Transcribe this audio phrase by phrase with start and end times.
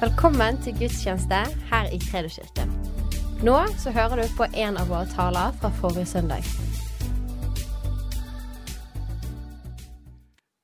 [0.00, 1.36] Velkommen til gudstjeneste
[1.70, 2.72] her i Kredoskirken.
[3.44, 6.44] Nå så hører du på en av våre taler fra forrige søndag.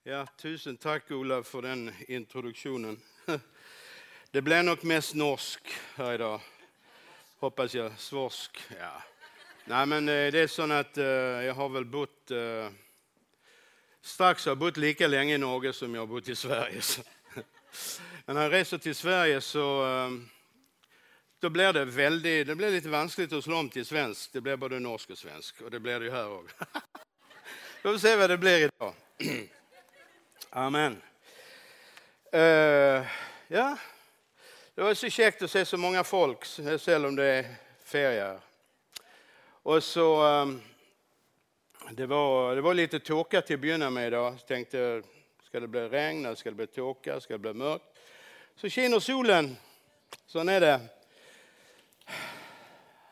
[0.05, 3.00] Ja, tusen tack Ola för den introduktionen.
[4.30, 5.61] Det blev nog mest norsk
[5.96, 6.41] här dag.
[7.41, 7.93] Hoppas jag.
[7.99, 8.59] Svorsk.
[8.80, 9.03] Ja.
[9.64, 11.05] Nej, men eh, det är så att eh,
[11.46, 12.30] jag har väl bott...
[12.30, 12.69] eh,
[14.03, 16.80] Strax har jag bott lika länge i Norge som jag har bott i Sverige.
[16.80, 17.02] så.
[18.27, 20.29] Men när jag reser till Sverige så ehm,
[21.41, 24.33] då blir det, väldigt, det blir lite vanskligt att slå om till svensk.
[24.33, 26.57] Det blir både norsk och svensk och det blir det ju här också.
[27.83, 28.95] Vi får se vad det blir idag.
[30.51, 31.03] Amen.
[32.35, 33.07] Uh,
[33.48, 33.77] ja,
[34.75, 38.41] det var så käckt att se så många folk, även om det är ferier.
[39.45, 40.62] Och så, um,
[41.91, 44.33] det, var, det var lite tåka till att börja med idag.
[44.33, 45.03] Jag tänkte,
[45.43, 47.92] ska det bli regn, eller ska det bli tåka, ska det bli mörkt?
[48.56, 49.56] Så skiner solen.
[50.27, 50.81] Sån är det.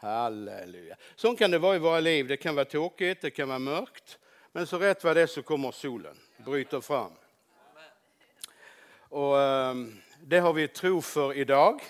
[0.01, 0.97] Halleluja.
[1.17, 2.29] Så kan det vara i våra liv.
[2.29, 4.19] Det kan vara tråkigt, det kan vara mörkt.
[4.53, 7.13] Men så rätt vad det är så kommer solen, bryter fram.
[9.09, 11.83] Och ehm, det har vi tro för idag.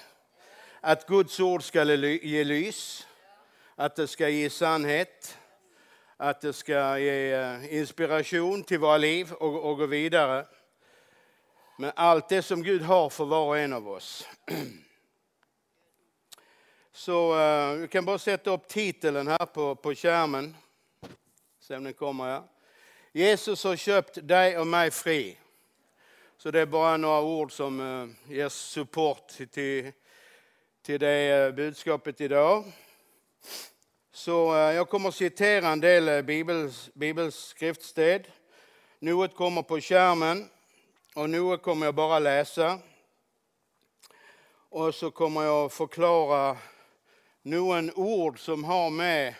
[0.81, 3.07] Att Guds ord ska ge lys,
[3.75, 5.39] att det ska ge sannhet,
[6.17, 10.47] att det ska ge eh, inspiration till våra liv och, och gå vidare
[11.81, 14.29] med allt det som Gud har för var och en av oss.
[16.93, 20.57] Så eh, vi kan bara sätta upp titeln här på, på skärmen.
[21.61, 22.43] Se om den kommer här.
[23.13, 25.39] Jesus har köpt dig och mig fri.
[26.37, 29.93] Så det är bara några ord som eh, ger support till,
[30.83, 32.65] till det eh, budskapet idag.
[34.13, 38.29] Så eh, jag kommer citera en del bibels, bibelskriftsted.
[38.99, 40.49] Något kommer på skärmen
[41.15, 42.79] och Noa kommer jag bara läsa.
[44.69, 46.57] Och så kommer jag förklara
[47.43, 49.35] några ord som har med,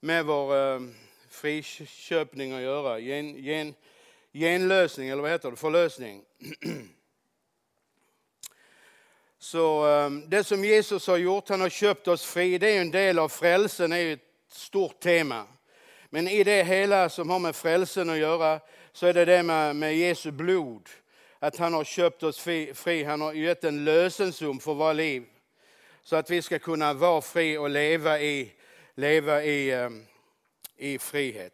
[0.00, 0.80] med vår eh,
[1.28, 2.98] friköpning att göra.
[2.98, 3.74] Gen, gen,
[4.32, 5.56] genlösning, eller vad heter det?
[5.56, 6.22] Förlösning.
[9.38, 12.90] Så eh, det som Jesus har gjort, han har köpt oss fri, det är en
[12.90, 15.46] del av frälsen, det är ett stort tema.
[16.08, 18.60] Men i det hela som har med frälsen att göra
[18.92, 20.88] så är det det med, med Jesu blod.
[21.38, 25.24] Att han har köpt oss fri, fri, han har gett en lösensum för våra liv.
[26.02, 28.52] Så att vi ska kunna vara fri och leva i,
[28.94, 30.06] leva i, ehm,
[30.76, 31.52] i frihet.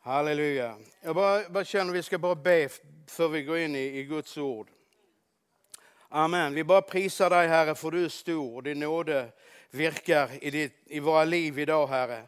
[0.00, 0.76] Halleluja.
[1.00, 2.68] Jag bara, bara känner att vi ska bara be
[3.06, 4.68] för vi går in i, i Guds ord.
[6.08, 6.54] Amen.
[6.54, 9.28] Vi bara prisar dig Herre för du är stor och din nåde
[9.70, 12.22] virkar i, ditt, i våra liv idag Herre.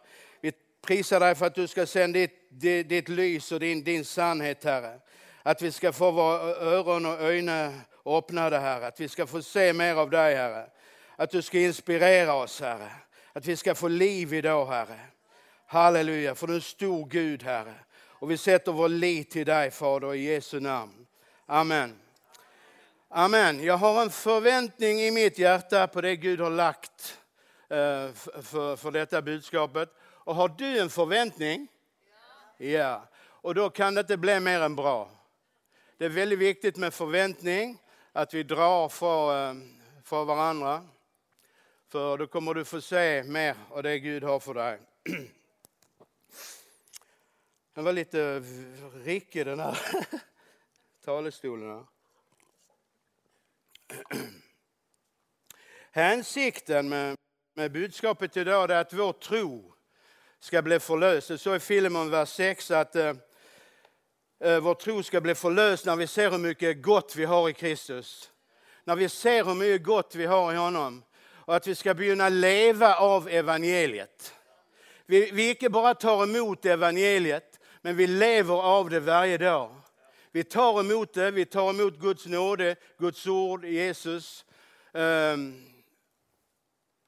[0.84, 4.04] Vi prisar dig för att du ska sända ditt, ditt, ditt lys och din, din
[4.04, 4.98] sannhet Herre.
[5.42, 8.86] Att vi ska få våra öron och ögon öppnade Herre.
[8.86, 10.66] Att vi ska få se mer av dig Herre.
[11.16, 12.90] Att du ska inspirera oss Herre.
[13.32, 14.98] Att vi ska få liv idag Herre.
[15.66, 17.74] Halleluja, för du är en stor Gud Herre.
[18.06, 21.06] Och vi sätter vår lit till dig Fader i Jesu namn.
[21.46, 21.96] Amen.
[23.08, 23.64] Amen.
[23.64, 27.18] Jag har en förväntning i mitt hjärta på det Gud har lagt
[27.70, 28.12] eh,
[28.42, 29.88] för, för detta budskapet.
[30.24, 31.68] Och har du en förväntning?
[32.56, 32.66] Ja.
[32.66, 33.08] ja.
[33.24, 35.10] Och då kan det inte bli mer än bra.
[35.98, 37.78] Det är väldigt viktigt med förväntning,
[38.12, 39.54] att vi drar för, eh,
[40.04, 40.88] för varandra.
[41.88, 44.80] För då kommer du få se mer av det Gud har för dig.
[47.74, 48.42] Den var lite
[49.04, 49.78] rickig den här
[51.04, 51.68] talarstolen.
[51.68, 51.84] Här.
[55.90, 57.16] Hänsikten med,
[57.54, 59.73] med budskapet idag är att vår tro
[60.44, 61.28] ska bli förlöst.
[61.28, 63.12] Det står i Filemon vers 6 att eh,
[64.40, 67.52] eh, vår tro ska bli förlöst när vi ser hur mycket gott vi har i
[67.52, 68.30] Kristus.
[68.84, 71.02] När vi ser hur mycket gott vi har i honom.
[71.26, 74.34] Och att vi ska börja leva av evangeliet.
[75.06, 79.74] Vi, vi inte bara tar emot evangeliet, men vi lever av det varje dag.
[80.32, 84.44] Vi tar emot det, vi tar emot Guds nåde, Guds ord, Jesus.
[84.92, 85.73] Um,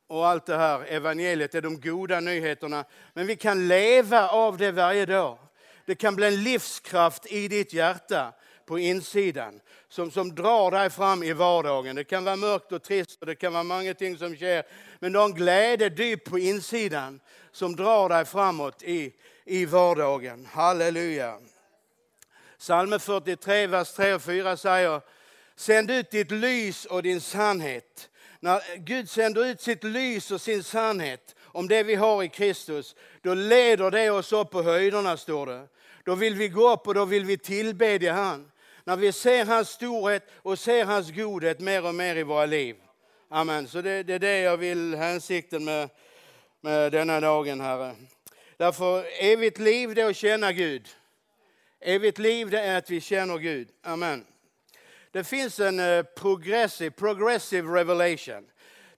[0.06, 2.84] och allt det här, evangeliet är de goda nyheterna.
[3.14, 5.38] Men vi kan leva av det varje dag.
[5.86, 8.32] Det kan bli en livskraft i ditt hjärta
[8.66, 11.96] på insidan som, som drar dig fram i vardagen.
[11.96, 14.66] Det kan vara mörkt och trist och det kan vara många ting som sker.
[14.98, 17.20] Men du har en glädje djup på insidan
[17.52, 19.12] som drar dig framåt i,
[19.44, 20.48] i vardagen.
[20.52, 21.38] Halleluja.
[22.58, 25.00] Psalm 43, vers 3 och 4 säger
[25.56, 28.10] Sänd ut ditt lys och din sannhet.
[28.46, 32.94] När Gud sänder ut sitt lys och sin sannhet om det vi har i Kristus,
[33.22, 35.68] då leder det oss upp på höjderna, står det.
[36.04, 38.50] Då vill vi gå upp och då vill vi tillbedja han.
[38.84, 42.76] När vi ser hans storhet och ser hans godhet mer och mer i våra liv.
[43.28, 43.68] Amen.
[43.68, 45.88] Så det, det är det jag vill hänsikten med,
[46.60, 47.94] med denna dagen, Herre.
[48.56, 50.88] Därför evigt liv det är att känna Gud.
[51.80, 53.68] Evigt liv det är att vi känner Gud.
[53.82, 54.24] Amen.
[55.12, 58.46] Det finns en eh, progressive, progressive revelation.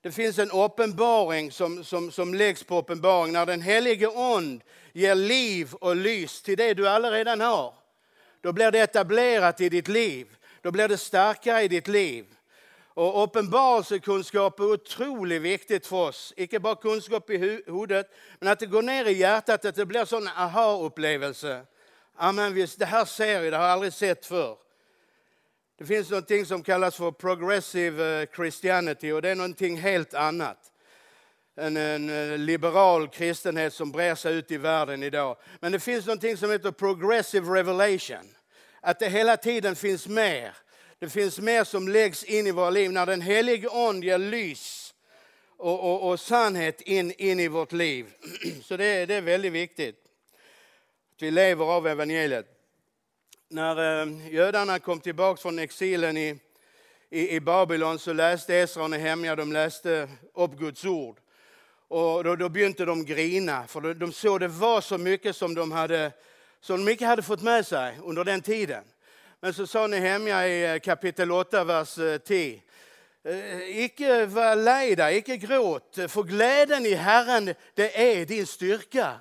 [0.03, 4.63] Det finns en uppenbaring som, som, som läggs på uppenbaring när den helige Ond
[4.93, 7.75] ger liv och lys till det du allaredan har.
[8.41, 10.27] Då blir det etablerat i ditt liv.
[10.63, 12.27] Då blir det starkare i ditt liv.
[12.99, 16.35] Och uppenbarelsekunskap är otroligt viktigt för oss.
[16.37, 20.01] Inte bara kunskap i huvudet, men att det går ner i hjärtat, att det blir
[20.01, 21.63] en sån aha-upplevelse.
[22.17, 24.57] Amen, visst, det här ser vi, det har jag aldrig sett förr.
[25.79, 30.59] Det finns något som kallas för progressive eh, Christianity och det är någonting helt annat.
[31.57, 35.37] En, en liberal kristenhet som brer sig ut i världen idag.
[35.61, 38.35] Men det finns något som heter progressive revelation.
[38.81, 40.57] Att det hela tiden finns mer.
[40.99, 44.95] Det finns mer som läggs in i våra liv när den helige Ande ger lys
[45.57, 48.07] och, och, och, sannhet in, in i vårt liv.
[48.63, 49.97] Så det, det är väldigt viktigt
[51.17, 52.58] att vi lever av evangeliet
[53.50, 56.39] när eh, judarna kom tillbaka från exilen i,
[57.11, 61.17] i, i Babylon så läste Esra och Nehemja, de läste upp Guds ord.
[61.89, 65.73] Och då, då började de grina, för de såg det var så mycket som de,
[65.73, 66.12] hade,
[66.61, 68.85] som de inte hade fått med sig under den tiden.
[69.41, 72.62] Men så sa Nehemja i eh, kapitel 8, vers eh, 10.
[73.69, 79.21] Icke var lejda, icke gråt, för glädjen i Herren, det är din styrka.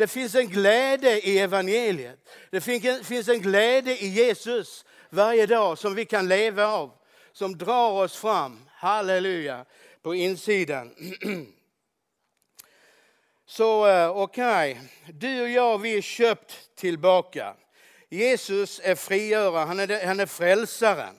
[0.00, 2.28] Det finns en glädje i evangeliet.
[2.50, 2.60] Det
[3.04, 6.92] finns en glädje i Jesus varje dag som vi kan leva av.
[7.32, 9.64] Som drar oss fram, halleluja,
[10.02, 10.94] på insidan.
[13.46, 15.12] Så eh, okej, okay.
[15.12, 17.54] du och jag vi är köpt tillbaka.
[18.08, 21.16] Jesus är frigörare, han är, han är frälsaren.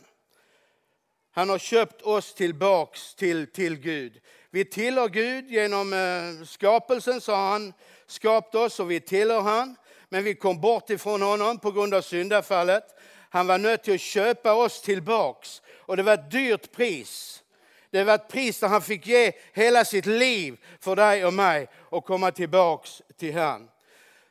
[1.32, 4.22] Han har köpt oss tillbaks till, till Gud.
[4.54, 7.74] Vi tillhör Gud genom eh, skapelsen, sa han
[8.08, 9.76] skapat oss och vi tillhör han.
[10.10, 12.84] Men vi kom bort ifrån honom på grund av syndafallet.
[13.30, 17.44] Han var nödd till att köpa oss tillbaks och det var ett dyrt pris.
[17.90, 21.68] Det var ett pris där han fick ge hela sitt liv för dig och mig
[21.76, 23.70] och komma tillbaks till han.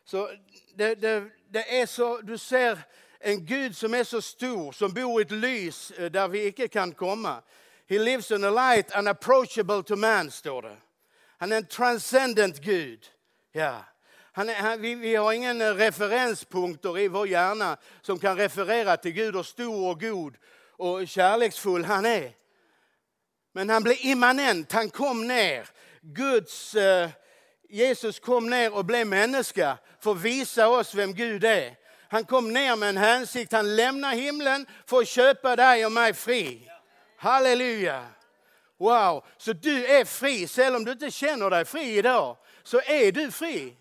[0.05, 0.31] Så
[0.75, 2.79] det, det, det är så, du ser
[3.19, 6.69] en Gud som är så stor, som bor i ett lys eh, där vi icke
[6.69, 7.43] kan komma.
[7.91, 10.77] He lives in a light unapproachable to man, står det.
[11.39, 13.07] Han är en transcendent Gud.
[13.53, 13.85] Ja.
[14.33, 19.13] Han är, han, vi, vi, har ingen referenspunkter i vår hjärna som kan referera till
[19.13, 20.37] Gud och stor och god
[20.77, 22.33] och kärleksfull han är.
[23.53, 25.69] Men han blev immanent, han kom ner.
[26.01, 27.11] Guds, eh,
[27.69, 31.77] Jesus kom ner och blev människa för att visa oss vem Gud är.
[32.09, 36.15] Han kom ner med en hänsikt, han lämnar himlen för att köpa dig och mig
[36.15, 36.70] fri.
[37.21, 38.07] Halleluja!
[38.79, 43.13] Wow, så du är fri, även om du inte känner dig fri idag så är
[43.13, 43.77] du fri.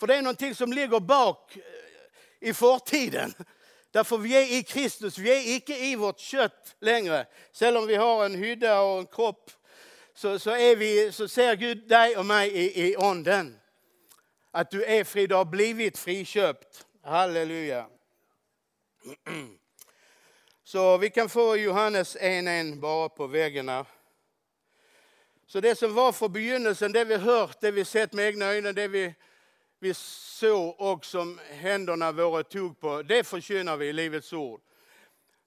[0.00, 3.34] För det är någonting som ligger bak eh, i förtiden.
[3.90, 7.26] Därför vi är i Kristus, vi är icke i vårt kött längre.
[7.60, 9.50] Även om vi har en hydda och en kropp
[10.14, 13.58] så, så, är vi, så ser Gud dig och mig i, i onden.
[14.50, 16.86] Att du är fri, du har blivit friköpt.
[17.02, 17.86] Halleluja.
[20.66, 23.86] Så vi kan få Johannes 1.1 bara på väggen här.
[25.46, 28.74] Så det som var från begynnelsen, det vi hört, det vi sett med egna ögon,
[28.74, 29.14] det vi,
[29.80, 34.60] vi såg och som händerna våra tog på, det förkynnar vi i Livets ord.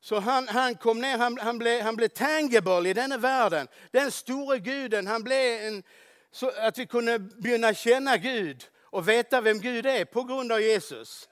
[0.01, 3.67] Så han, han kom ner, han, han, blev, han blev tangible i denna världen.
[3.91, 5.83] Den store guden, han blev en,
[6.31, 10.61] så att vi kunde börja känna Gud och veta vem Gud är på grund av
[10.61, 11.29] Jesus.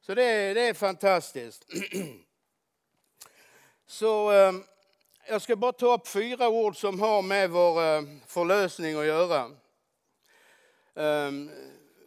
[0.00, 1.64] Så det, det är fantastiskt.
[3.86, 4.64] Så ehm,
[5.28, 9.50] jag ska bara ta upp fyra ord som har med vår ehm, förlösning att göra.
[10.94, 11.50] Ehm,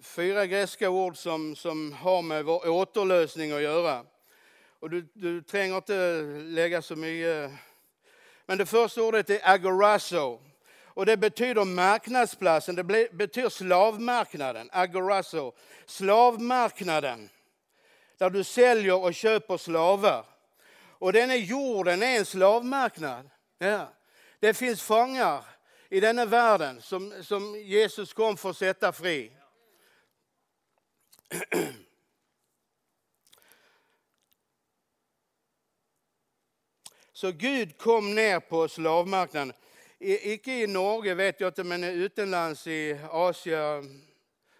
[0.01, 4.05] fyra grekiska ord som, som har med vår återlösning att göra.
[4.79, 7.51] Och du, du tränger inte lägga så mycket.
[7.51, 7.57] Eh.
[8.46, 10.39] Men det första ordet är agorazo.
[10.86, 14.69] Och det betyder marknadsplatsen, det betyder slavmarknaden.
[14.72, 15.53] Agorazo.
[15.86, 17.29] Slavmarknaden.
[18.17, 20.25] Där du säljer och köper slavar.
[21.00, 23.30] Och denna jorden är en slavmarknad.
[23.58, 23.94] Ja.
[24.39, 25.44] Det finns fångar
[25.89, 29.32] i denna världen som, som Jesus kom för att sätta fri.
[37.13, 39.54] Så Gud kom ner på slavmarknaden.
[40.00, 44.08] I, icke i Norge vet jag inte, men utomlands i Asien,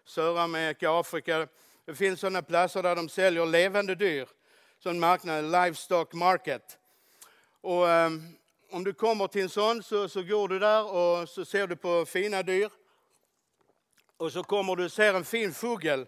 [0.06, 1.48] Sydamerika, Afrika.
[1.86, 4.28] Det finns sådana platser där de säljer levande dyr
[4.80, 6.78] sån marknad, livestock market.
[7.62, 8.38] Och um,
[8.72, 11.76] om du kommer till en sån så, så går du där och så ser du
[11.76, 12.70] på fina dyr.
[14.18, 16.06] Och så kommer du och ser en fin fågel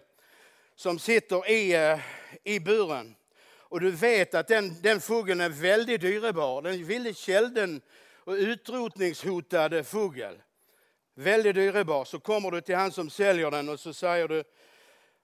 [0.74, 2.00] som sitter i, uh,
[2.44, 3.14] i buren.
[3.58, 6.62] Och du vet att den, den fågeln är väldigt dyrbar.
[6.62, 7.80] Den är väldigt kälden
[8.24, 10.42] och utrotningshotad fågel.
[11.14, 12.04] Väldigt dyrbar.
[12.04, 14.44] Så kommer du till han som säljer den och så säger du,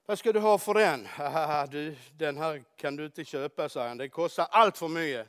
[0.07, 1.07] vad ska du ha för den?
[1.71, 3.97] Du, den här kan du inte köpa, säger han.
[3.97, 5.27] Det kostar allt för mycket.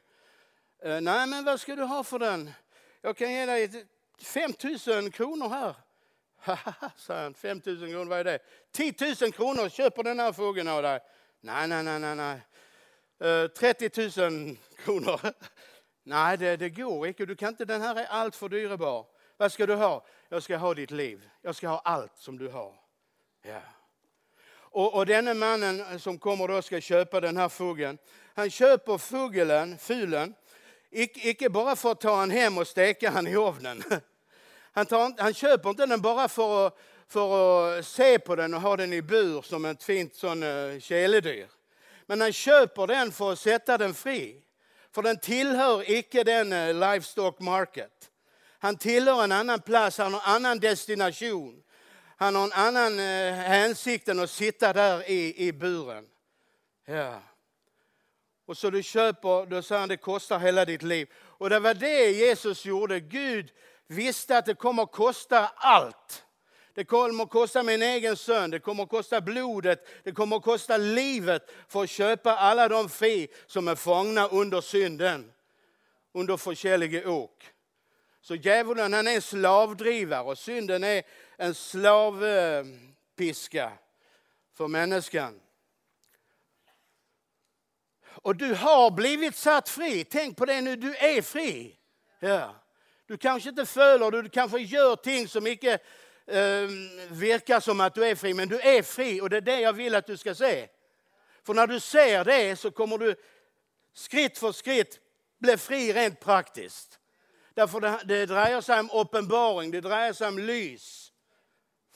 [0.83, 2.51] Eh, nej, men vad ska du ha för den?
[3.01, 3.87] Jag kan ge dig
[4.23, 4.53] 5
[4.87, 5.75] 000 kronor här.
[6.39, 7.35] Haha, säger han.
[7.35, 8.39] 5 000 kronor, vad är det?
[8.73, 11.01] 10 000 kronor, köper den här fågeln av dig.
[11.41, 12.41] Nej, nej, nej, nej, nej.
[13.45, 15.21] Eh, 30 000 kronor.
[16.03, 17.27] Nej, det, det går inte.
[17.27, 17.65] Du kan inte.
[17.65, 19.07] Den här är allt för dyrbar.
[19.37, 20.07] Vad ska du ha?
[20.29, 21.31] Jag ska ha ditt liv.
[21.43, 22.75] Jag ska ha allt som du har.
[23.43, 23.61] Ja.
[24.79, 27.99] Och, och denne mannen som kommer då ska köpa den här fågeln.
[28.35, 30.35] Han köper fågeln, fulen,
[30.91, 33.83] icke bara för att ta han hem och steka han i ugnen.
[34.73, 38.61] Han, tar, han köper inte den bara för att, för att se på den och
[38.61, 41.47] ha den i bur som ett fint sån eh, uh, keledyr.
[42.07, 44.43] Men han köper den för att sätta den fri.
[44.93, 48.11] För den tillhör icke den eh, livestock market.
[48.59, 51.63] Han tillhör en annan plats, han har en annan destination.
[52.21, 56.07] Han har en annan eh, hänsikt än att sitta där i, i buren.
[56.85, 57.21] Ja.
[58.47, 61.09] Och så du köper, då säger han det kostar hela ditt liv.
[61.15, 63.01] Och det var det Jesus gjorde.
[63.01, 63.51] Gud
[63.87, 66.25] visste att det kommer att kosta allt.
[66.75, 70.43] Det kommer att kosta min egen son, det kommer att kosta blodet, det kommer att
[70.43, 75.33] kosta livet för att köpa alla de fri som är fångna under synden,
[76.13, 77.45] under förkärlige ok.
[78.21, 81.03] Så djävulen han är en slavdrivare och synden är
[81.39, 82.73] en slavpiska
[84.55, 85.41] för människan.
[88.05, 90.05] Och du har blivit satt fri.
[90.05, 91.77] Tänk på det nu, du är fri.
[92.19, 92.55] Ja.
[93.07, 95.73] Du kanske inte följer, du kanske gör ting som inte
[96.27, 96.69] eh,
[97.09, 99.73] verkar som att du är fri, men du är fri och det är det jag
[99.73, 100.69] vill att du ska se.
[101.47, 103.15] För när du ser det så kommer du
[103.93, 105.01] skritt för skritt
[105.39, 106.99] bli fri rent praktiskt.
[107.55, 111.08] Därför det, det dreier sig om uppenbaring, det dreier sig om lys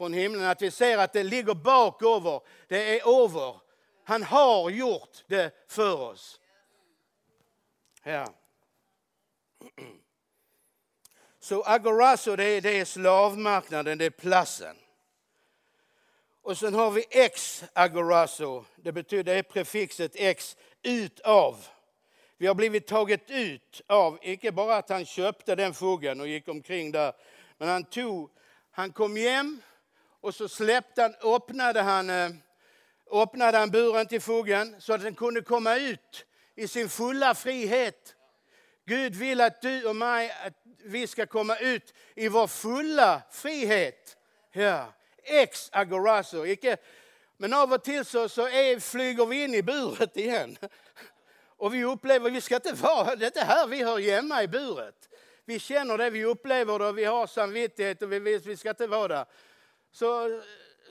[0.02, 0.44] från himlen.
[0.44, 3.56] Att vi ser att det ligger bakover, det är över.
[4.04, 6.40] Han har gjort det för oss.
[8.02, 8.26] Ja.
[11.40, 14.76] Så agorazo det är, det är slavmarknaden, det är platsen.
[16.42, 21.66] Och sen har vi ex agorazo, det betyder det är prefixet ex, utav.
[22.36, 26.48] Vi har blivit tagit ut av, inte bara att han köpte den fuggen och gick
[26.48, 27.12] omkring där,
[27.58, 28.30] men han tog,
[28.70, 29.60] han kom hem
[30.22, 32.30] och så släppte han, öppnade han eh,
[33.12, 38.14] öppnade han buren till fågeln så att den kunde komma ut i sin fulla frihet.
[38.86, 44.16] Gud vill att du och mig, att vi ska komma ut i vår fulla frihet.
[44.52, 44.92] Ja.
[45.24, 46.46] Ex agorazo.
[46.46, 46.76] Icke,
[47.36, 50.56] men av och till så, så är, flyger vi in i buret igen.
[51.56, 54.42] Och vi upplever att vi ska inte vara, det är inte här vi hör hemma
[54.42, 55.08] i buret.
[55.44, 58.56] Vi känner det, vi upplever det och vi har samvittighet och vi vet att vi
[58.56, 59.24] ska inte vara där.
[59.92, 60.40] Så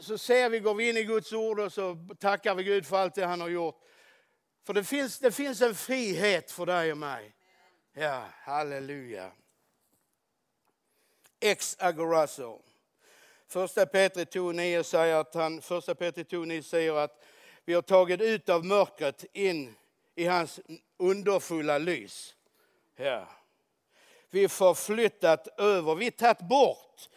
[0.02, 2.98] så ser vi, går vi in i Guds ord och så tackar vi Gud för
[2.98, 3.82] allt det han har gjort.
[4.66, 7.36] För det finns, det finns en frihet för dig och mig.
[7.94, 9.32] Ja, halleluja.
[11.40, 12.62] Ex agorazo.
[13.48, 17.24] Första Petri 2.9 säger att han, första Petri 2, säger att
[17.66, 19.76] vi har tagit ut av mörkret in
[20.16, 20.60] i hans
[20.98, 22.36] underfulla lys.
[22.96, 23.28] Ja.
[24.30, 27.10] Vi har förflyttat över, vi har tagit bort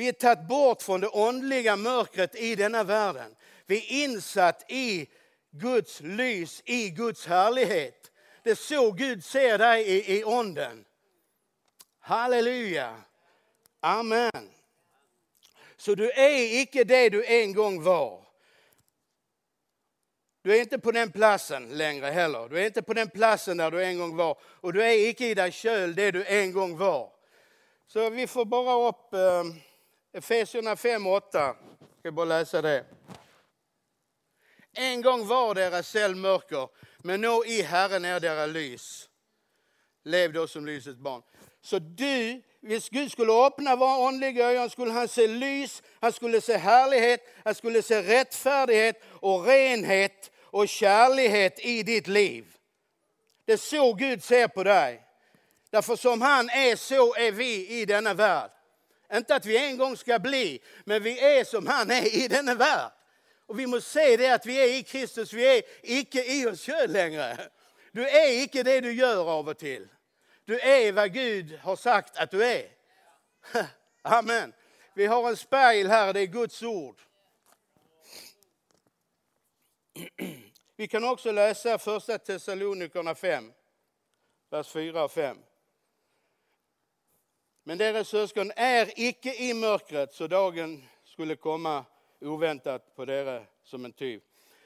[0.00, 3.36] vi är tagit bort från det åndliga mörkret i denna världen.
[3.66, 5.08] Vi är insatt i
[5.50, 8.10] Guds lys, i Guds härlighet.
[8.42, 10.84] Det är så Gud ser dig i, i onden.
[11.98, 12.96] Halleluja.
[13.80, 14.50] Amen.
[15.76, 18.24] Så du är icke det du en gång var.
[20.42, 22.48] Du är inte på den platsen längre heller.
[22.48, 24.38] Du är inte på den platsen där du en gång var.
[24.42, 27.12] Och du är icke i dig köl det du en gång var.
[27.86, 29.14] Så vi får bara upp...
[29.14, 29.69] Eh,
[30.12, 31.38] Efesierna 5 och 8.
[31.38, 31.56] Jag
[31.98, 32.84] ska bara läsa det.
[34.72, 39.08] En gång var deras cell mörker, men nå i Herren är deras lys.
[40.04, 41.22] Lev då som lysets barn.
[41.62, 46.40] Så du, om Gud skulle öppna våra andliga ögon skulle han se lys, han skulle
[46.40, 52.56] se härlighet, han skulle se rättfärdighet och renhet och kärlighet i ditt liv.
[53.44, 55.02] Det är så Gud ser på dig.
[55.70, 58.50] Därför som han är, så är vi i denna värld.
[59.12, 62.54] Inte att vi en gång ska bli, men vi är som han är i denna
[62.54, 62.92] värld.
[63.46, 66.66] Och vi måste se det att vi är i Kristus, vi är icke i oss
[66.66, 67.48] själva längre.
[67.92, 69.88] Du är icke det du gör av och till.
[70.44, 72.68] Du är vad Gud har sagt att du är.
[74.02, 74.52] Amen.
[74.94, 77.00] Vi har en spegel här, det är Guds ord.
[80.76, 83.52] Vi kan också läsa första Thessalonikerna 5,
[84.50, 85.38] vers 4 och 5.
[87.64, 91.84] Men deras syskon är icke i mörkret så dagen skulle komma
[92.20, 94.20] oväntat på dere som en tyv.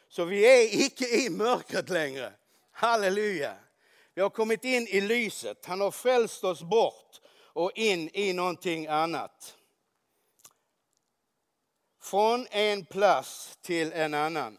[0.08, 2.32] Så vi är icke i mörkret längre.
[2.70, 3.56] Halleluja.
[4.14, 5.66] Vi har kommit in i lyset.
[5.66, 9.56] Han har frälst oss bort och in i någonting annat.
[12.02, 14.58] Från en plats till en annan.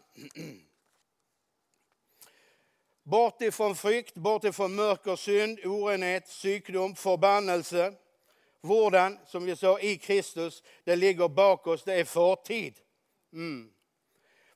[3.02, 7.94] Bort ifrån frykt, bort ifrån mörker, synd, orenhet, sjukdom, förbannelse.
[8.66, 12.74] Vården, som vi sa, i Kristus, det ligger bak oss, det är förtid.
[13.32, 13.70] Mm.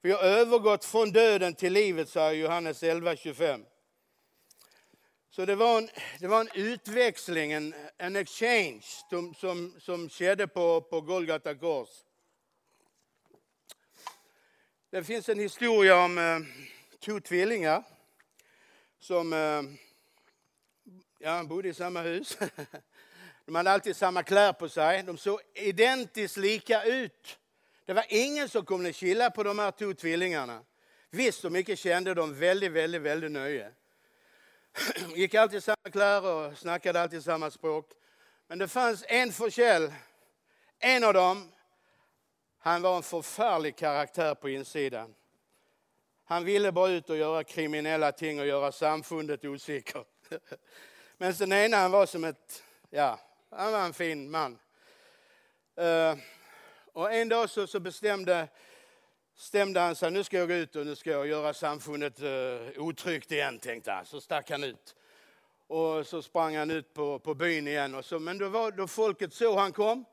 [0.03, 3.65] Vi har övergått från döden till livet, säger Johannes 11.25.
[5.31, 5.89] Så det var en,
[6.21, 11.89] det var en utväxling, en, en exchange som, som, som skedde på, på Golgata kors.
[14.91, 16.39] Det finns en historia om eh,
[16.99, 17.85] två tvillingar
[18.99, 19.63] som eh,
[21.19, 22.39] ja, bodde i samma hus.
[23.51, 25.03] De hade alltid samma kläder på sig.
[25.03, 27.39] De såg identiskt lika ut.
[27.85, 30.65] Det var ingen som kunde skilja på de här två tvillingarna.
[31.11, 33.73] Visst och mycket kände de väldigt, väldigt, väldigt nöje.
[34.95, 37.91] De gick alltid i samma kläder och snackade alltid samma språk.
[38.47, 39.93] Men det fanns en förskäll.
[40.79, 41.53] En av dem,
[42.59, 45.15] han var en förfärlig karaktär på insidan.
[46.25, 50.07] Han ville bara ut och göra kriminella ting och göra samfundet osäkert.
[51.19, 53.19] Men den ena han var som ett, ja,
[53.51, 54.59] han var en fin man.
[55.77, 56.17] Eh,
[56.93, 58.49] och en dag så, så bestämde,
[59.37, 62.83] bestämde han sig, nu ska jag gå ut och nu ska jag göra samfundet uh,
[62.83, 64.07] otryggt igen, tänkte han.
[64.07, 64.97] Så stack han ut.
[65.67, 67.95] Och så sprang han ut på, på byn igen.
[67.95, 70.05] Och så, men då, var, då folket såg han kom,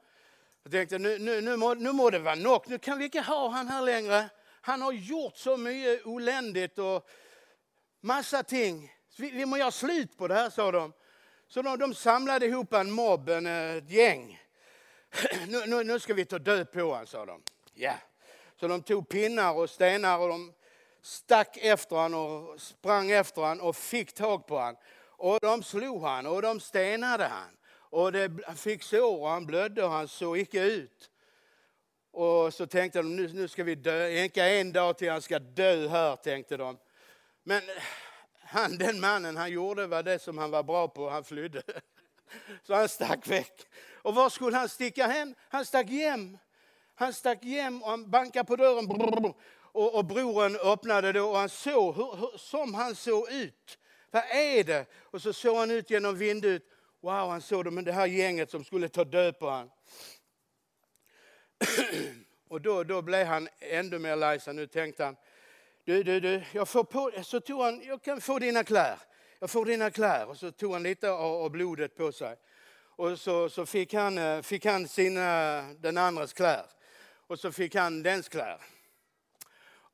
[0.64, 3.22] jag tänkte nu, nu, nu, må, nu må det vara nog, nu kan vi inte
[3.22, 4.30] ha han här längre.
[4.62, 7.10] Han har gjort så mycket oländigt och
[8.02, 8.92] massa ting.
[9.18, 10.94] Vi, vi må göra slut på det här, sa de.
[11.48, 14.40] Så de, de samlade ihop en mobb, en, eh, ett gäng.
[15.48, 17.44] Nu, nu, nu ska vi ta död på honom, sa de.
[17.74, 17.94] Ja.
[18.60, 20.54] Så de tog pinnar och stenar och de
[21.02, 24.76] stack efter honom och sprang efter honom och fick tag på honom.
[25.00, 27.58] Och de slog han och de stenade han.
[27.90, 31.10] Och det, han fick sår och han blödde och han såg icke ut.
[32.12, 35.40] Och så tänkte de, nu, nu ska vi dö, enka en dag till han ska
[35.40, 36.78] dö här, tänkte de.
[37.44, 37.62] Men
[38.48, 41.62] han, den mannen, han gjorde var det som han var bra på, han flydde.
[42.64, 43.68] Så han stack väck.
[43.94, 45.36] Och var skulle han sticka hem?
[45.50, 46.38] Han stack hem.
[46.96, 49.34] Han stack hem och han bankade på dörren.
[49.78, 53.78] Och, och broren öppnade då och han såg hur, hur, som han såg ut.
[54.12, 54.86] Vad är det?
[55.04, 56.64] Och så såg han ut genom vindut.
[57.02, 59.72] Wow, han såg det, det här gänget som skulle ta död på honom.
[62.50, 64.56] Och då, då blev han ännu mer ledsen.
[64.56, 65.16] Nu tänkte han,
[65.88, 69.00] du, du, du, jag får på, så tog han, jag kan få dina kläder.
[69.40, 70.30] Jag får dina kläder.
[70.30, 72.36] Och så tog han lite av, av blodet på sig.
[72.80, 76.66] Och så, så fick, han, eh, fick han sina, den andres kläder.
[77.28, 78.62] Och så fick han dens kläder.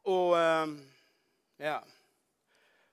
[0.01, 0.91] Och ehm,
[1.57, 1.83] ja,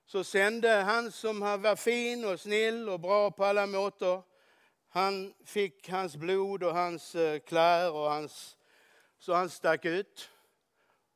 [0.06, 4.22] så sände han som var fin och snill och bra på alla måter.
[4.88, 8.56] Han fick hans blod och hans eh, kläder och hans
[9.18, 10.30] så han stack ut.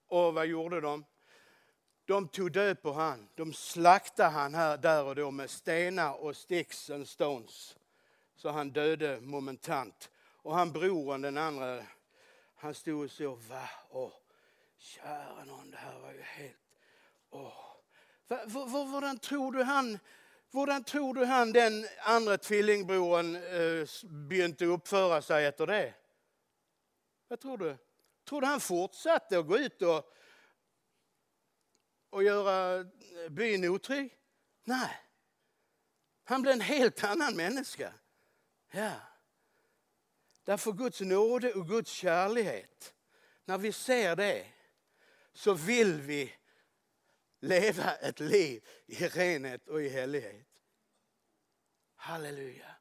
[0.09, 1.05] Och vad gjorde de?
[2.07, 3.29] De tog död på han.
[3.35, 7.77] De slaktade han här, där och då med stenar och sticks and stones.
[8.37, 10.11] Så han döde momentant.
[10.37, 11.83] Och han broren, den andra,
[12.55, 13.69] han stod och så, va?
[13.91, 14.13] Åh,
[14.79, 16.57] kära någon, det här var ju helt...
[17.31, 17.53] Åh.
[18.91, 19.99] Hvordan tror du han
[20.55, 25.95] Hvordan tror du han, den andra tvillingbroren, eh, begynte uppföra sig efter det?
[27.29, 27.77] Vad tror du?
[28.29, 30.13] Tror du han fortsatte att gå ut och,
[32.15, 34.17] och göra eh, byn otrygg?
[34.65, 35.01] Nej.
[36.25, 37.93] Han blev en helt annan människa.
[38.71, 38.93] Ja.
[40.45, 42.71] Därför Guds nåde och Guds kärlek,
[43.45, 44.47] när vi ser det
[45.33, 46.35] så vill vi
[47.41, 50.47] leva ett liv i renhet och i helighet.
[51.97, 52.75] Halleluja.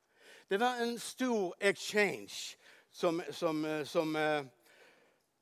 [0.47, 2.57] Det var en stor exchange
[2.89, 4.43] som, som, eh, som eh,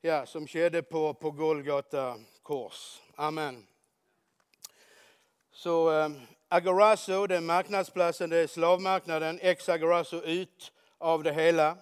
[0.01, 3.01] ja, som skedde på, på Golgata kors.
[3.15, 3.67] Amen.
[5.54, 6.10] Så eh,
[6.50, 9.40] Agorazo, det är marknadsplatsen, det är slavmarknaden.
[9.42, 11.78] Ex Agorazo, ut av det hela.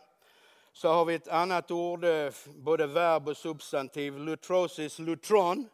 [0.73, 5.69] så har vi ett annat ord, eh, både verb och substantiv, lutrosis, lutron.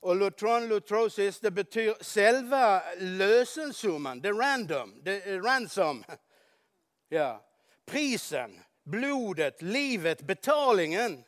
[0.00, 6.04] Och lutron, lutrosis, det betyder själva lösensumman, det random, det eh, ransom.
[7.08, 7.44] Ja.
[7.86, 11.24] Prisen, blodet, livet, betalningen.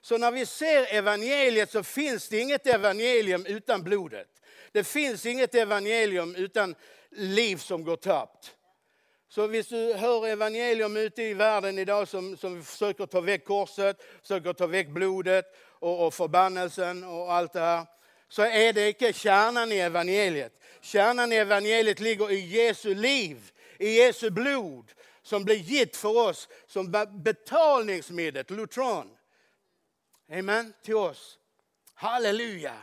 [0.00, 4.28] Så när vi ser evangeliet så finns det inget evangelium utan blodet.
[4.74, 6.74] Det finns inget evangelium utan
[7.10, 8.54] liv som går tappt.
[9.28, 13.96] Så om du hör evangelium ute i världen idag som, som försöker ta väck korset,
[14.22, 17.86] försöker ta väck blodet och, och förbannelsen och allt det här,
[18.28, 20.60] så är det inte kärnan i evangeliet.
[20.80, 26.48] Kärnan i evangeliet ligger i Jesu liv, i Jesu blod som blir gitt för oss
[26.66, 29.10] som betalningsmedel, lutron.
[30.32, 31.38] Amen, till oss.
[31.94, 32.74] Halleluja,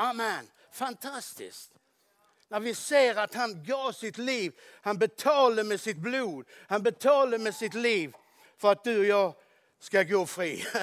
[0.00, 0.50] amen.
[0.72, 1.70] Fantastiskt.
[2.48, 7.38] När vi ser att han gav sitt liv, han betalade med sitt blod, han betalade
[7.38, 8.12] med sitt liv
[8.56, 9.34] för att du och jag
[9.78, 10.64] ska gå fri.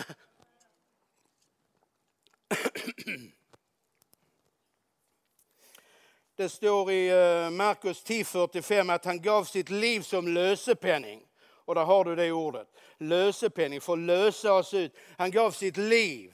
[6.36, 11.28] Det står i eh, Markus 10.45 att han gav sitt liv som lösepenning.
[11.44, 12.68] Och där har du det ordet.
[12.98, 14.98] Lösepenning, för att lösa oss ut.
[15.18, 16.34] Han gav sitt liv.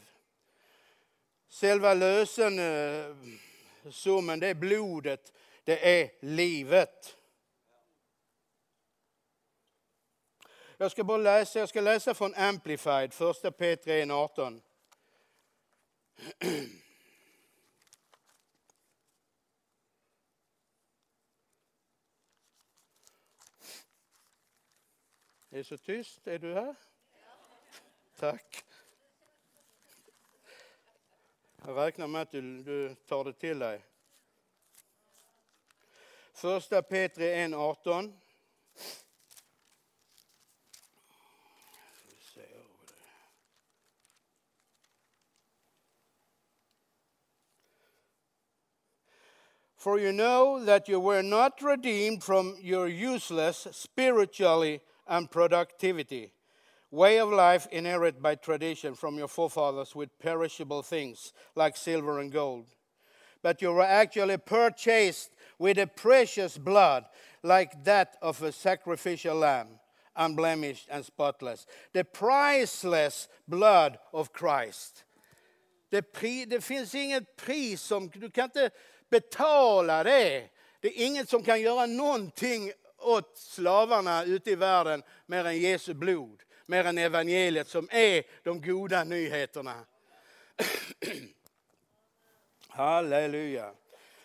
[1.53, 7.17] Själva lösensummen, eh, det är blodet, det är livet.
[10.77, 14.61] Jag ska bara läsa, jag ska läsa från Amplified, första P3 18.
[25.49, 26.27] Det är så tyst.
[26.27, 26.75] Är du här?
[28.19, 28.65] Tack.
[31.65, 33.85] Jag räknar med att du, du tar det till dig.
[36.33, 38.13] Första Petri 1.18.
[49.75, 56.31] For you know that you were not redeemed from your useless spiritually unproductivity
[56.93, 62.31] way of life inherited by tradition from your forefathers with perishable things like silver and
[62.31, 62.67] gold.
[63.41, 67.05] But you were actually purchased with a precious blood
[67.41, 69.79] like that of a sacrificial lamb,
[70.15, 71.65] unblemished and spotless.
[71.93, 75.03] The priceless blood of Christ.
[75.89, 78.69] Det, pri, det finns inget pris som, du kan inte
[79.09, 80.49] betala det.
[80.79, 85.93] Det är inget som kan göra någonting åt slavarna ute i världen mer än Jesu
[85.93, 89.85] blod mer än evangeliet som är de goda nyheterna.
[92.67, 93.73] Halleluja.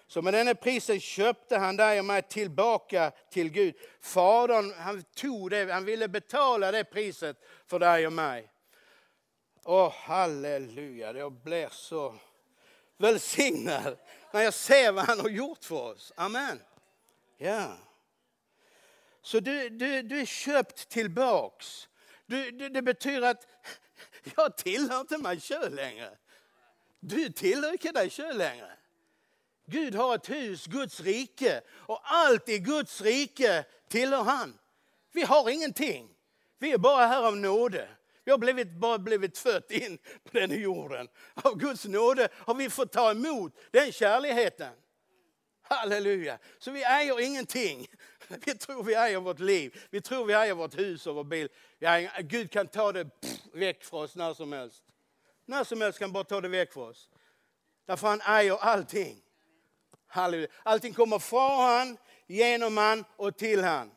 [0.07, 3.75] Så med denna prisen köpte han dig och mig tillbaka till Gud.
[4.01, 8.51] Fadern han tog det, han ville betala det priset för dig och mig.
[9.65, 12.15] Åh, halleluja, jag blir så
[12.97, 13.99] välsignad
[14.33, 16.13] när jag ser vad han har gjort för oss.
[16.17, 16.63] Amen.
[17.37, 17.77] Ja.
[19.23, 21.88] Så du, du, du är köpt tillbaks.
[22.29, 23.47] Du, det, det betyder att
[24.37, 26.11] jag tillhör inte mig själv längre.
[27.01, 28.73] Du tillhör inte dig själv längre.
[29.67, 31.61] Gud har ett hus, Guds rike.
[31.71, 34.59] Och allt i Guds rike tillhör han.
[35.13, 36.09] Vi har ingenting.
[36.59, 37.89] Vi är bara här av nåde.
[38.25, 41.09] Vi har blivit, bara blivit fött in på den jorden.
[41.35, 44.73] Av Guds nåde har vi fått ta emot den kärligheten.
[45.63, 46.39] Halleluja.
[46.59, 47.87] Så vi äger ingenting.
[48.47, 49.81] Vi tror vi äger vårt liv.
[49.91, 51.49] Vi tror vi äger vårt hus och vår bil.
[51.81, 53.11] Äger, Gud kan ta det
[53.53, 54.85] väck från oss när som helst.
[55.47, 57.09] När som helst kan han bara ta det väck från oss.
[57.87, 59.23] Därför han äger allting.
[60.07, 60.49] Halleluja.
[60.63, 63.91] Allting kommer från han, genom han och till han.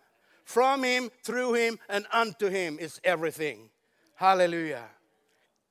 [0.46, 3.70] From him, through him and unto him is everything.
[4.16, 4.90] Halleluja.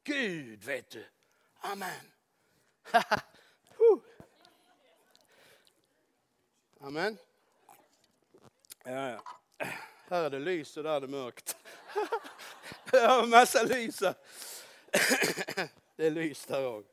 [0.04, 1.04] Gud vet du.
[1.60, 1.90] Amen.
[6.80, 7.18] Amen.
[8.84, 9.22] Ja, ja.
[10.08, 11.56] Här är det lys och där är det mörkt.
[12.92, 13.98] Jag har en massa lys
[15.96, 16.90] Det är lys där också.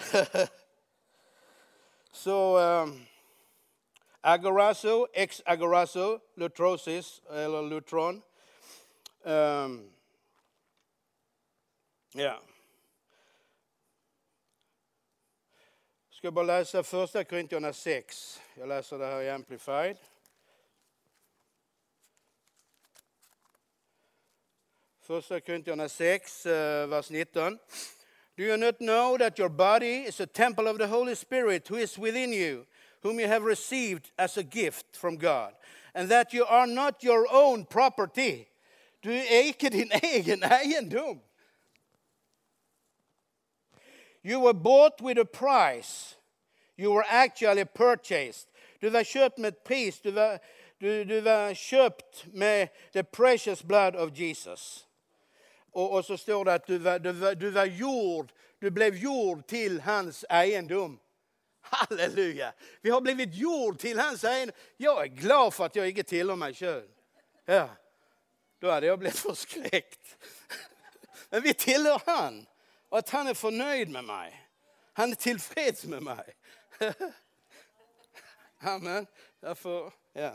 [2.12, 3.06] Så um,
[4.20, 8.22] agorazo, ex agorazo, lutrosis eller lutron.
[9.22, 9.92] Um, ehm,
[12.12, 12.42] ja.
[16.08, 18.42] Jag ska bara läsa första Korintierna 6.
[18.54, 19.96] Jag läser det här i Amplified.
[25.02, 27.58] Första Korintierna 6, eh, vers 19.
[28.36, 31.76] Do you not know that your body is a temple of the Holy Spirit who
[31.76, 32.66] is within you,
[33.02, 35.54] whom you have received as a gift from God,
[35.94, 38.48] and that you are not your own property?
[39.02, 41.20] Du är icke din egen egendom.
[44.22, 46.16] You were bought with a price.
[46.76, 48.48] You were actually purchased.
[48.80, 50.00] Du var köpt med ett pris.
[50.00, 50.38] Du var,
[50.78, 54.86] du, du var köpt med the precious blood of Jesus.
[55.72, 58.96] Och, och så står det att du var, du, var, du var gjord, du blev
[58.96, 60.98] gjord till hans egendom.
[61.60, 62.52] Halleluja!
[62.80, 64.56] Vi har blivit gjord till hans egendom.
[64.76, 66.88] Jag är glad för att jag inte tillhör mig själv.
[67.44, 67.68] Ja,
[68.58, 70.16] då hade jag blivit förskräckt.
[71.30, 72.46] Men vi tillhör han
[72.88, 74.46] och att han är förnöjd med mig.
[74.92, 76.34] Han är tillfreds med mig.
[78.58, 79.06] Amen.
[79.40, 80.32] Därför, ja.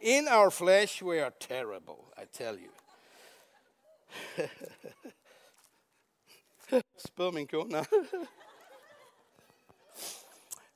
[0.00, 2.70] In our flesh we are terrible, I tell you.
[6.96, 7.86] Spör min kona.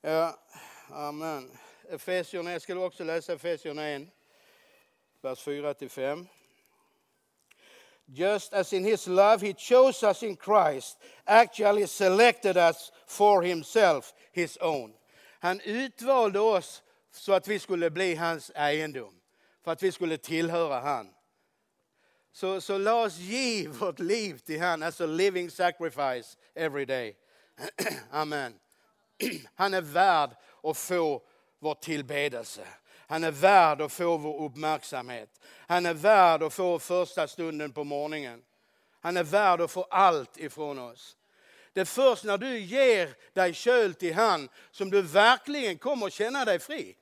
[0.00, 0.38] ja,
[0.90, 1.58] amen.
[1.90, 4.08] Efesierna, jag skulle också läsa Efesierna 1,
[5.20, 6.26] vers 4-5.
[8.12, 14.14] Just as in his love he chose us in Christ, actually selected us for himself,
[14.32, 14.92] his own.
[15.40, 19.20] Han utvalde oss så att vi skulle bli hans egendom,
[19.64, 21.14] för att vi skulle tillhöra han.
[22.32, 27.16] Så, så låt oss ge vårt liv till han, alltså living sacrifice every day.
[28.10, 28.54] Amen.
[29.54, 30.30] Han är värd
[30.62, 31.22] att få
[31.58, 32.66] vår tillbedelse.
[33.06, 35.40] Han är värd att få vår uppmärksamhet.
[35.66, 38.42] Han är värd att få första stunden på morgonen.
[39.00, 41.16] Han är värd att få allt ifrån oss.
[41.72, 46.44] Det är först när du ger dig köl till han som du verkligen kommer känna
[46.44, 46.96] dig fri.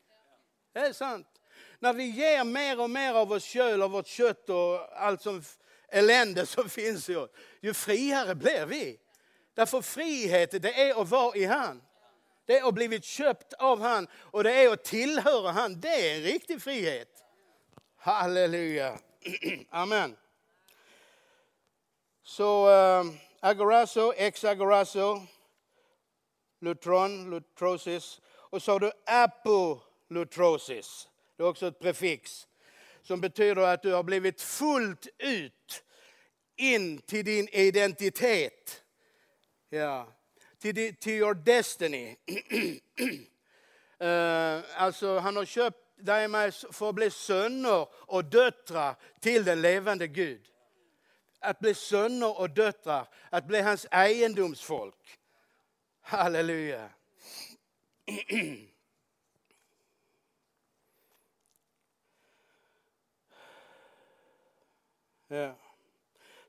[0.73, 1.28] Det är sant.
[1.79, 5.43] När vi ger mer och mer av oss köl, av vårt kött och allt som
[5.89, 9.01] elände som finns i oss, ju friare blir vi.
[9.55, 11.83] Därför frihet, det är att vara i han.
[12.47, 15.81] Det är att blivit köpt av han och det är att tillhöra han.
[15.81, 17.25] Det är en riktig frihet.
[17.97, 18.99] Halleluja.
[19.71, 20.17] Amen.
[22.23, 23.05] Så äh,
[23.41, 25.27] agorazo, ex agorazo,
[26.61, 28.21] lutron, lutrosis.
[28.27, 31.09] Och så har du apolutrosis.
[31.39, 32.49] Det är också ett prefix
[33.03, 35.85] som betyder att du har blivit fullt ut
[36.57, 38.83] in till din identitet.
[39.69, 40.09] Ja,
[40.59, 42.17] till, till your destiny.
[44.03, 49.63] uh, alltså han har köpt dig med för att bli söner och döttrar till den
[49.63, 50.47] levande Gud.
[51.41, 55.19] Att bli söner och döttrar, att bli hans egendomsfolk.
[56.01, 56.91] Halleluja.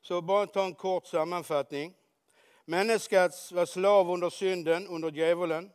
[0.02, 1.94] Så bara ta en kort sammanfattning.
[2.64, 5.70] Människan var slav under synden, under djävulen,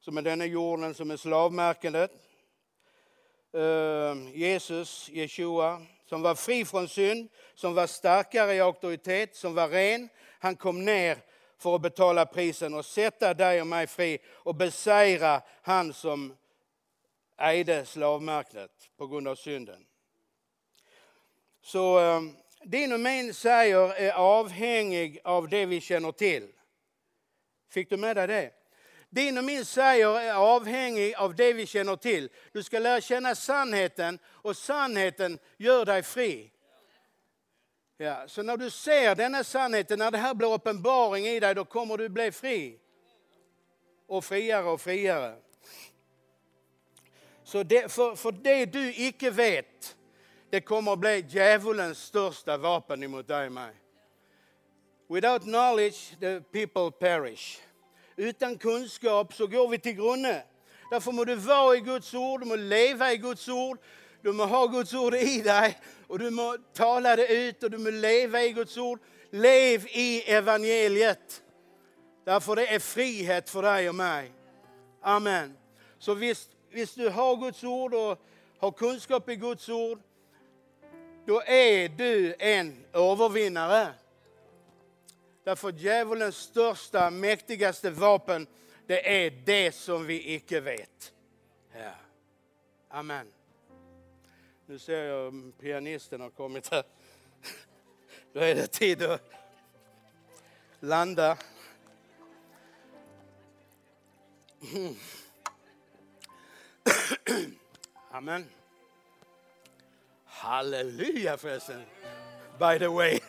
[0.00, 2.10] som är denna jorden som är slavmärkandet.
[3.52, 9.68] Ehm, Jesus, Jeshua, som var fri från synd, som var starkare i auktoritet, som var
[9.68, 10.08] ren.
[10.38, 11.18] Han kom ner
[11.58, 16.36] för att betala prisen och sätta dig och mig fri och besegra han som
[17.36, 19.86] ägde slavmärket på grund av synden.
[21.62, 26.48] Så ehm, din och min säger är avhängig av det vi känner till.
[27.70, 28.50] Fick du med dig det?
[29.10, 32.28] Din och min säger är avhängig av det vi känner till.
[32.52, 36.50] Du ska lära känna sannheten och sannheten gör dig fri.
[37.96, 41.64] Ja, så när du ser denna sannheten, när det här blir uppenbaring i dig, då
[41.64, 42.78] kommer du bli fri.
[44.06, 45.36] Och friare och friare.
[47.44, 49.96] Så det, för, för det du icke vet,
[50.54, 53.72] det kommer att bli djävulens största vapen emot dig och mig.
[55.08, 57.60] Without knowledge the people perish.
[58.16, 60.40] Utan kunskap så går vi till grunden.
[60.90, 63.78] Därför må du vara i Guds ord, du må leva i Guds ord,
[64.22, 67.78] du må ha Guds ord i dig och du må tala det ut och du
[67.78, 69.00] må leva i Guds ord.
[69.30, 71.42] Lev i evangeliet.
[72.24, 74.32] Därför det är frihet för dig och mig.
[75.02, 75.56] Amen.
[75.98, 78.18] Så visst, visst du har Guds ord och
[78.58, 80.00] har kunskap i Guds ord,
[81.26, 83.94] då är du en övervinnare.
[85.44, 88.46] Därför djävulens största, mäktigaste vapen,
[88.86, 91.12] det är det som vi icke vet.
[91.72, 91.92] Ja.
[92.88, 93.32] Amen.
[94.66, 96.84] Nu ser jag pianisten har kommit här.
[98.32, 99.30] Då är det tid att
[100.80, 101.38] landa.
[108.10, 108.48] Amen.
[110.44, 111.82] Halleluja förresten.
[112.58, 113.20] By the way.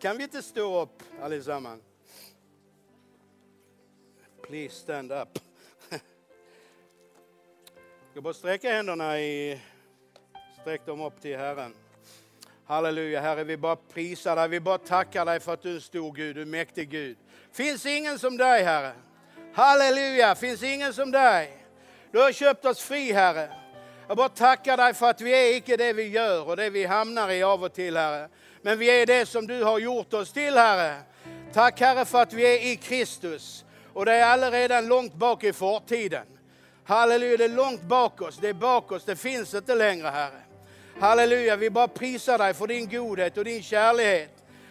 [0.00, 1.82] Kan vi inte stå upp allesammans?
[4.42, 5.38] Please stand up.
[5.90, 6.00] Jag
[8.12, 9.60] ska bara sträcka händerna i
[10.60, 11.74] Sträck dem upp till Herren.
[12.66, 15.80] Halleluja, Herre, vi bara prisar dig, vi bara tackar dig för att du är en
[15.80, 17.16] stor Gud, du är mäktig Gud.
[17.52, 18.92] Finns ingen som dig, Herre.
[19.54, 21.66] Halleluja, finns ingen som dig.
[22.12, 23.59] Du har köpt oss fri, Herre.
[24.10, 26.84] Jag bara tackar dig för att vi är icke det vi gör och det vi
[26.84, 28.28] hamnar i av och till, Herre.
[28.62, 30.94] Men vi är det som du har gjort oss till, Herre.
[31.52, 33.64] Tack, Herre, för att vi är i Kristus.
[33.92, 36.26] Och det är allaredan långt bak i fortiden.
[36.84, 40.40] Halleluja, det är långt bak oss, det är bak oss, det finns inte längre, Herre.
[41.00, 44.30] Halleluja, vi bara prisar dig för din godhet och din kärlek.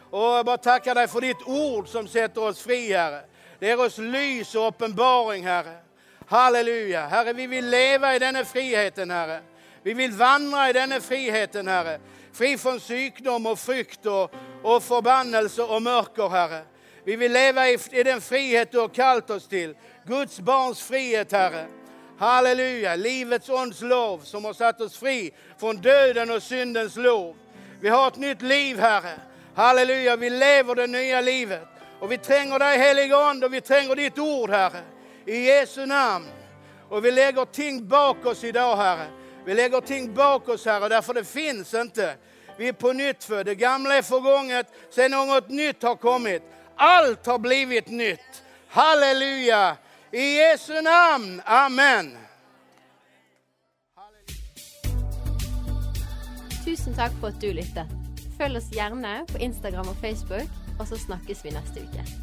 [0.09, 3.21] Och jag bara tackar dig för ditt ord som sätter oss fri, Herre.
[3.59, 5.88] Det ger oss lys och uppenbaring, Herre.
[6.29, 7.07] Halleluja.
[7.07, 9.41] Herre, vi vill leva i denna friheten, Herre.
[9.83, 11.99] Vi vill vandra i denna friheten, Herre.
[12.33, 14.31] Fri från sjukdom och frukt och,
[14.63, 16.61] och förbannelse och mörker, Herre.
[17.03, 19.75] Vi vill leva i, i den frihet du har kallat oss till.
[20.05, 21.65] Guds barns frihet, Herre.
[22.19, 27.35] Halleluja, livets ånds lov som har satt oss fri från döden och syndens lov.
[27.81, 29.19] Vi har ett nytt liv, Herre.
[29.55, 31.67] Halleluja, vi lever det nya livet.
[31.99, 34.81] Och vi tränger dig helige Ande och vi tränger ditt ord, Herre.
[35.25, 36.25] I Jesu namn.
[36.89, 39.07] Och vi lägger ting bak oss idag, Herre.
[39.45, 42.15] Vi lägger ting bak oss, Herre, därför det finns inte.
[42.57, 46.43] Vi är på nytt för Det gamla är förgånget, sen något nytt har kommit.
[46.75, 48.43] Allt har blivit nytt.
[48.67, 49.77] Halleluja!
[50.11, 51.41] I Jesu namn.
[51.45, 52.17] Amen.
[56.65, 57.85] Tusen takk for at du lyttet.
[58.37, 62.18] Følg oss gjerne på Instagram og Facebook, og så snakkes vi neste uke.